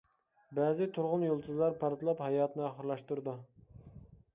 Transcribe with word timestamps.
بەزى 0.59 0.87
تۇرغۇن 0.95 1.27
يۇلتۇزلار 1.27 1.77
پارتلاپ 1.85 2.27
ھاياتىنى 2.29 2.69
ئاخىرلاشتۇرىدۇ. 2.71 3.41